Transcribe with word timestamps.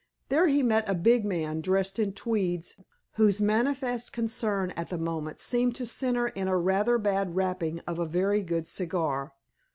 There 0.29 0.47
he 0.47 0.63
met 0.63 0.89
a 0.89 0.95
big 0.95 1.25
man, 1.25 1.61
dressed 1.61 1.99
in 1.99 2.13
tweeds, 2.13 2.79
whose 3.17 3.39
manifest 3.39 4.11
concern 4.11 4.71
at 4.71 4.89
the 4.89 4.97
moment 4.97 5.39
seemed 5.39 5.75
to 5.75 5.85
center 5.85 6.29
in 6.29 6.47
a 6.47 6.57
rather 6.57 6.97
bad 6.97 7.35
wrapping 7.35 7.81
of 7.81 7.99
a 7.99 8.07
very 8.07 8.41
good 8.41 8.67
cigar. 8.67 9.35